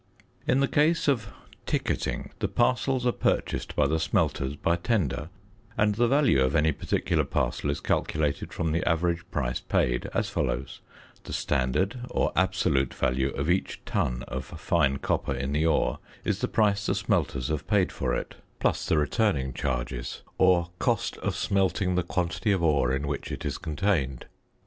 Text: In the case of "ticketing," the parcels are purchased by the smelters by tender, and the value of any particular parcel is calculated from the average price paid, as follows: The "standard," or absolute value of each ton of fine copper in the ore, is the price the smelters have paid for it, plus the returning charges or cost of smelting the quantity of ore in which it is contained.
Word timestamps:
In 0.47 0.61
the 0.61 0.67
case 0.67 1.07
of 1.07 1.27
"ticketing," 1.67 2.31
the 2.39 2.47
parcels 2.47 3.05
are 3.05 3.11
purchased 3.11 3.75
by 3.75 3.85
the 3.85 3.99
smelters 3.99 4.55
by 4.55 4.77
tender, 4.77 5.29
and 5.77 5.93
the 5.93 6.07
value 6.07 6.41
of 6.43 6.55
any 6.55 6.71
particular 6.71 7.23
parcel 7.23 7.69
is 7.69 7.79
calculated 7.79 8.51
from 8.51 8.71
the 8.71 8.83
average 8.89 9.23
price 9.29 9.59
paid, 9.59 10.09
as 10.11 10.27
follows: 10.27 10.79
The 11.25 11.33
"standard," 11.33 11.99
or 12.09 12.31
absolute 12.35 12.95
value 12.95 13.29
of 13.35 13.47
each 13.47 13.79
ton 13.85 14.23
of 14.27 14.45
fine 14.45 14.97
copper 14.97 15.35
in 15.35 15.51
the 15.51 15.67
ore, 15.67 15.99
is 16.25 16.39
the 16.39 16.47
price 16.47 16.87
the 16.87 16.95
smelters 16.95 17.49
have 17.49 17.67
paid 17.67 17.91
for 17.91 18.15
it, 18.15 18.33
plus 18.57 18.87
the 18.87 18.97
returning 18.97 19.53
charges 19.53 20.23
or 20.39 20.71
cost 20.79 21.17
of 21.17 21.35
smelting 21.35 21.93
the 21.93 22.01
quantity 22.01 22.51
of 22.51 22.63
ore 22.63 22.91
in 22.91 23.05
which 23.07 23.31
it 23.31 23.45
is 23.45 23.59
contained. 23.59 24.25